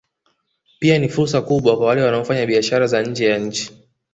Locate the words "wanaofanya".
2.03-2.45